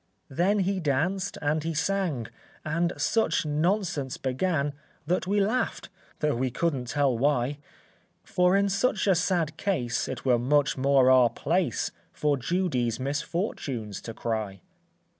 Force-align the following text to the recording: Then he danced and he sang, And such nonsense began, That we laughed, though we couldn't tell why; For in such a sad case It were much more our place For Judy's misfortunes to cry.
Then 0.31 0.61
he 0.61 0.79
danced 0.79 1.37
and 1.43 1.63
he 1.63 1.75
sang, 1.75 2.25
And 2.65 2.91
such 2.97 3.45
nonsense 3.45 4.17
began, 4.17 4.73
That 5.05 5.27
we 5.27 5.39
laughed, 5.39 5.89
though 6.21 6.35
we 6.35 6.49
couldn't 6.49 6.87
tell 6.87 7.15
why; 7.15 7.59
For 8.23 8.57
in 8.57 8.67
such 8.67 9.05
a 9.05 9.13
sad 9.13 9.57
case 9.57 10.07
It 10.07 10.25
were 10.25 10.39
much 10.39 10.75
more 10.75 11.11
our 11.11 11.29
place 11.29 11.91
For 12.13 12.35
Judy's 12.35 12.99
misfortunes 12.99 14.01
to 14.01 14.15
cry. 14.15 14.61